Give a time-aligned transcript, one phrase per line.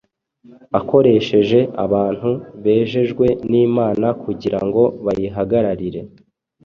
[0.79, 2.31] akoresheje abantu
[2.63, 6.01] bejejwe n’Imana kugira ngo bayihagararire.